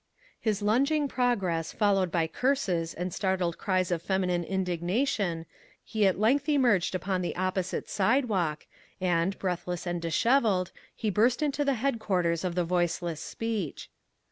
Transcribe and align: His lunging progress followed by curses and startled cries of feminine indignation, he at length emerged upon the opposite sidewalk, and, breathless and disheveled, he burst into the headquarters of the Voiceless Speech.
His 0.39 0.63
lunging 0.63 1.07
progress 1.07 1.71
followed 1.71 2.11
by 2.11 2.25
curses 2.25 2.95
and 2.95 3.13
startled 3.13 3.59
cries 3.59 3.91
of 3.91 4.01
feminine 4.01 4.43
indignation, 4.43 5.45
he 5.83 6.07
at 6.07 6.17
length 6.19 6.49
emerged 6.49 6.95
upon 6.95 7.21
the 7.21 7.35
opposite 7.35 7.87
sidewalk, 7.87 8.65
and, 8.99 9.37
breathless 9.37 9.85
and 9.85 10.01
disheveled, 10.01 10.71
he 10.95 11.11
burst 11.11 11.43
into 11.43 11.63
the 11.63 11.75
headquarters 11.75 12.43
of 12.43 12.55
the 12.55 12.63
Voiceless 12.63 13.21
Speech. 13.21 13.91